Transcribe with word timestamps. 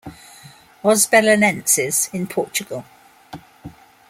Os 0.81 1.05
Belenenses 1.05 2.09
in 2.17 2.25
Portugal. 2.25 2.83